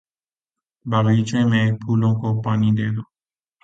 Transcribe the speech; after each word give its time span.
باغیچے 0.85 1.39
میں 1.51 1.65
پھولوں 1.79 2.13
کو 2.19 2.27
پانی 2.43 2.69
دے 2.77 2.87
دو 2.95 3.03